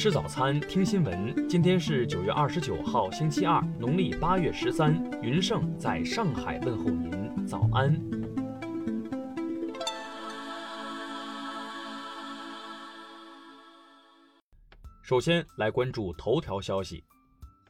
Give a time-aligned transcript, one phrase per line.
[0.00, 1.46] 吃早餐，听新闻。
[1.46, 4.94] 今天是九月二十九号，星期二，农历八月十三。
[5.20, 7.94] 云盛在上海问候您，早安。
[15.02, 17.04] 首先来关注头条消息。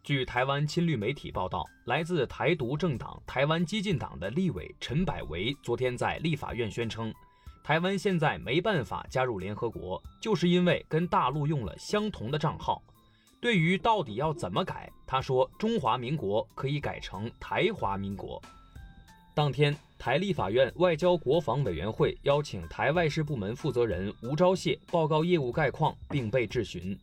[0.04, 7.12] 据台湾亲绿媒体报道，来自台独政党台湾激进党的立委陈柏维昨天在立法院宣称。
[7.62, 12.82] 台湾现在没办法加入联合国，就是因为跟大陆用了相同的账号。
[13.40, 18.42] 对于到底要怎么改，他说：“中华民国可以改成台华民国。”
[19.34, 26.98] 当天，台立法院外交国防委员会邀请台外事部门负责人吴钊燮报告业务概况，并被质询。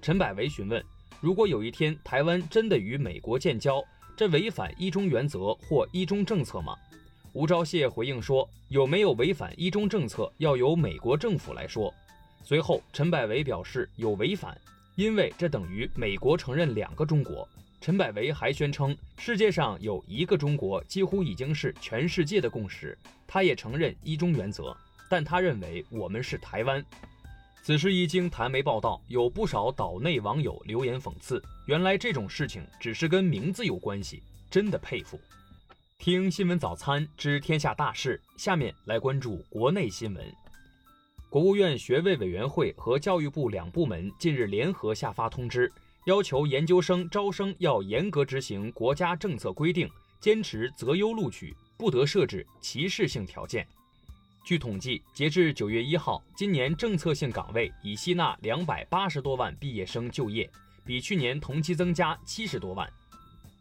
[0.00, 0.82] 陈柏维询问
[1.20, 3.84] ：“如果有一天台湾真的与美国建交，
[4.16, 6.74] 这违反一中原则或一中政策吗？”
[7.36, 11.92] 吴钊燮回应说：“有没有违反一中政策，要由美国政府来说。”
[12.42, 14.58] 随后，陈柏维表示有违反，
[14.94, 17.46] 因为这等于美国承认两个中国。
[17.78, 22.96] 陈柏维还宣称，世界上有一个中国几乎已经是全世界的共识。
[23.26, 24.74] 他也承认一中原则，
[25.10, 26.82] 但他认为我们是台湾。
[27.62, 35.20] 此事一经台媒报道，有不少岛内网友留言讽刺：“原来这种事情只是跟名字有关系，真的佩服。”
[35.98, 40.24] 听新闻早餐知天下大事，下面来关注国内新闻。
[41.28, 45.72] 国务院学位委员会和教育部两部门近日联合下发通知，
[46.04, 53.66] 要求研究生招生要严格执行国家政策规定，坚持择优录取，不得设置歧视性条件。
[54.44, 60.48] 据统计，截至九月一号，今年政策性岗位已吸纳两百八十多万毕业生就业，
[60.84, 62.88] 比去年同期增加七十多万。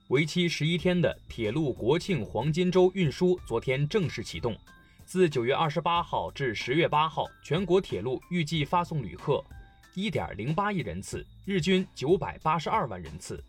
[0.09, 4.55] 为期十一天的铁路国庆黄金周运输昨天正式启动。
[5.03, 9.43] 自九月二十八号至十月八号，全国铁路预计发送旅客
[9.95, 13.43] 一点零八亿人次，日均九百八十二万人次。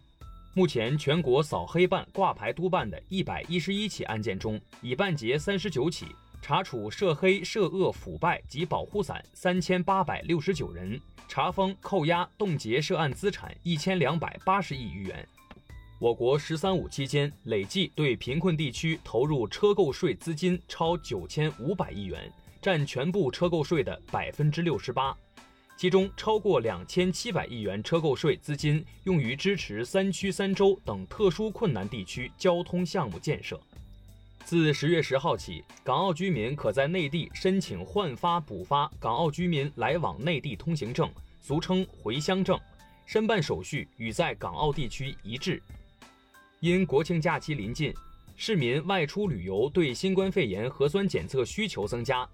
[0.55, 6.07] 目前，全国扫黑办挂牌督办的一百一十一起案件中，已办结三十九起，
[6.41, 10.99] 查处涉黑涉恶腐败及保护伞三千八百六十九人，
[11.29, 15.29] 查封扣押冻结涉案资产一千两百八十亿余元。
[15.99, 22.31] 我国“十三五”期间累计对贫困地区投入车购税资金超九千五百亿元，
[22.61, 25.17] 占全部车购税的百分之六十八。
[25.75, 33.59] 其中，超过两千七百亿元车购税资金用于支持三区三州等特殊困难地区交通项目建设。
[34.45, 42.61] 自十月十号起，港澳居民可在内地申请换发补发港澳居民来往内地通行证，俗称回乡证，
[43.07, 45.63] 申办手续与在港澳地区一致。
[46.61, 47.93] 因国庆假期临近，
[48.35, 52.27] 市民外出旅游对新冠肺炎核酸检测需求增加。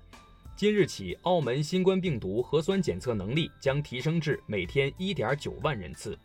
[0.55, 6.17] 今日起，澳门新冠病毒核酸检测能力将提升至每天1.9万人次。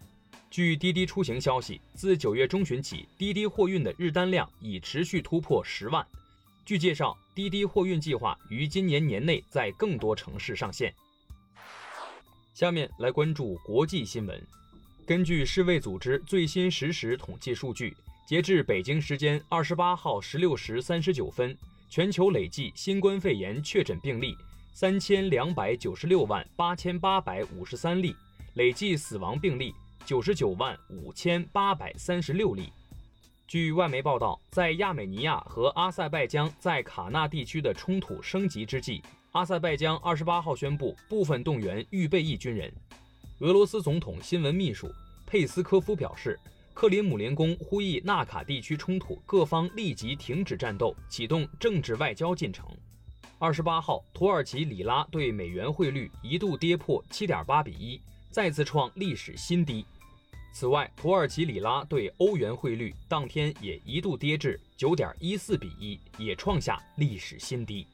[0.52, 6.06] 据滴滴出行消息，自九月中旬起，滴滴货运的日单量已持续突破十万。
[6.66, 10.94] 据介绍，滴滴货运计划于今年年内在更多城市上线。
[12.54, 14.40] 下面来关注国际新闻。
[15.08, 17.96] 根据世卫组织最新实时统计数据，
[18.28, 21.58] 截至北京时间二十八号十六时三十九分，
[21.90, 24.36] 全球累计新冠肺炎确诊病例
[24.74, 28.14] 三千两百九十六万八千八百五十三例，
[28.56, 29.74] 累计死亡病例
[30.06, 32.70] 九十九万五千八百三十六例。
[33.48, 39.02] 据外媒报道，在亚美尼亚和阿塞拜疆在卡纳地区的冲突升级之际，
[39.32, 42.70] 阿塞拜疆二十八号宣布部分动员预备役军人。
[43.40, 44.92] 俄罗斯总统新闻秘书
[45.28, 46.40] 佩斯科夫表示，
[46.74, 52.66] 克林姆林宫呼吁纳卡地区冲突各方立即停止战斗，启动政治外交进程。
[53.38, 59.86] 二十八号，土耳其里拉对美元汇率一度跌破七点八比一，再次创历史新低。
[60.52, 67.86] 此外，土耳其里拉对欧元汇率当天也一度跌至九点一四比一，也创下历史新低。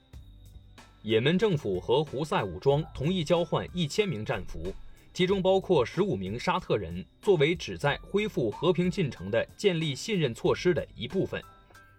[1.02, 4.74] 也门政府和胡塞武装同意交换一千名战俘。
[5.14, 11.40] 其中包括十五名沙特人，作为旨在恢复和平进程的建立信任措施的一部分。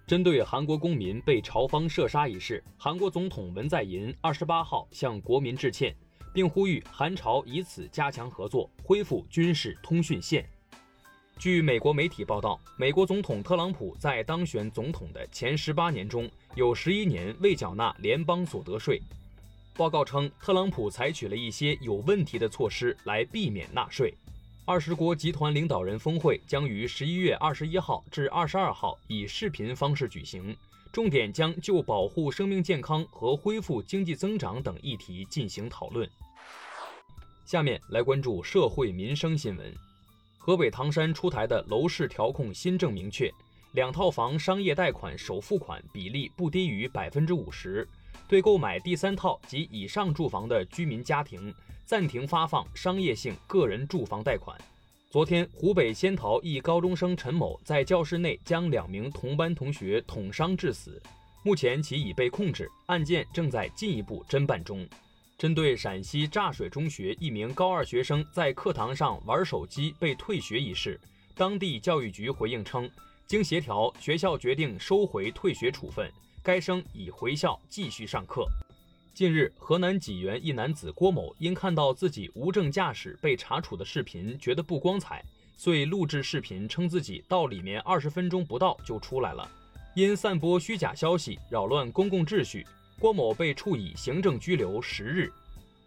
[0.04, 5.94] 针对韩国公民被朝方射杀一事，韩国总统文在寅二十八号向国民致歉，
[6.32, 10.44] 并呼吁韩朝以此加强合作，恢复军事通讯线。
[11.38, 19.00] 据美国媒体报道，美国总统特朗普在当选总统的前十八年中，有十一年未缴纳联邦所得税。
[19.76, 24.14] 报告称，特朗普采取了一些有问题的措施来避免纳税。
[24.64, 30.56] 二十国集团领导人峰会将于十一月二十一号至二十二号以视频方式举行，
[30.92, 36.08] 重点将就保护生命健康和恢复经济增长等议题进行讨论。
[37.44, 39.74] 下面来关注社会民生新闻。
[40.38, 43.28] 河北唐山出台的楼市调控新政明确，
[43.72, 47.86] 两套房商业贷款首付款比例不低于百分之五十，
[48.28, 54.58] 对购买第三套及以上住房的居民家庭暂停发放商业性个人住房贷款。
[55.10, 61.00] 昨天，湖北仙桃一高中生陈某在教室内将两名同班同学捅伤致死，
[61.44, 64.84] 目前其已被控制，案件正在进一步侦办中。
[65.38, 70.98] 针对陕西柞水中学一名高二学生在课堂上玩手机被退学一事，
[71.36, 72.90] 当地教育局回应称，
[73.26, 76.10] 经协调，学校决定收回退学处分，
[76.44, 78.46] 该生已回校继续上课。
[79.14, 85.24] 近日，河南济源一男子郭某因看到自己无证驾驶被查处的视频，觉得不光彩，
[85.56, 89.50] 遂录制视频称自己到里面二十分钟不到就出来了，
[89.94, 92.66] 因散播虚假消息，扰乱公共秩序。
[92.98, 95.32] 郭某被处以行政拘留十日。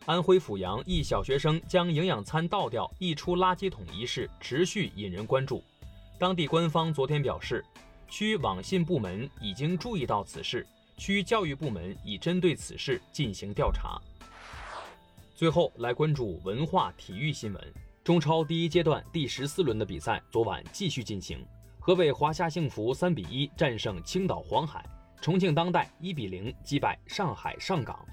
[0.08, 5.64] 安徽阜阳一小学生将营养餐倒掉溢出垃圾桶一事持续引人关注。
[6.18, 7.64] 当地官方昨天表示，
[8.10, 10.66] 区网信部门已经注意到此事，
[10.98, 14.00] 区教育部门已针对此事进行调查。
[15.36, 17.74] 最后来关注文化体育新闻。
[18.04, 21.46] 中超第一阶段第十四轮的比赛昨晚继续进行，
[21.78, 24.84] 河北华夏幸福三比一战胜青岛黄海。
[25.22, 28.06] 重庆当代一比零击败上海上港。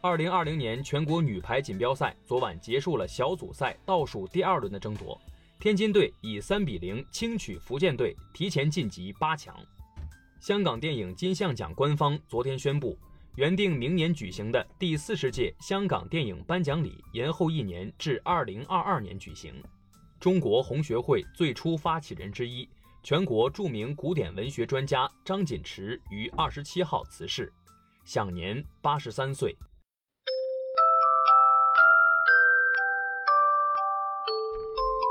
[0.00, 5.20] 二零二零年全国女排锦标赛昨晚结束了小组赛倒数第二轮的争夺，
[5.58, 9.56] 天津队以三比零轻取福建队，提前晋级八强。
[10.38, 12.96] 香港电影金像奖官方昨天宣布，
[13.36, 19.54] 原定明年举行的第四十届香港电影颁奖礼延后一年至二零二二年举行。
[20.20, 22.68] 中国红学会最初发起人之一。
[23.02, 27.52] 全国著名古典文学专家张锦池于二十七号辞世，
[28.04, 29.56] 享年八十三岁。